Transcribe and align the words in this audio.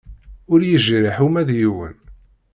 Ur 0.51 0.59
yejriḥ 0.69 1.17
uma 1.25 1.41
d 1.47 1.49
yiwen. 1.59 1.97